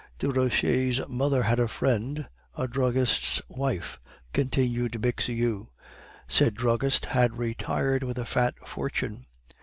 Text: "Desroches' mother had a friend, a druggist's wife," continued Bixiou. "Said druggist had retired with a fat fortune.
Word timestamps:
"Desroches' 0.17 0.99
mother 1.07 1.43
had 1.43 1.59
a 1.59 1.67
friend, 1.67 2.25
a 2.57 2.67
druggist's 2.67 3.39
wife," 3.49 3.99
continued 4.33 4.99
Bixiou. 4.99 5.67
"Said 6.27 6.55
druggist 6.55 7.05
had 7.05 7.37
retired 7.37 8.01
with 8.01 8.17
a 8.17 8.25
fat 8.25 8.55
fortune. 8.67 9.27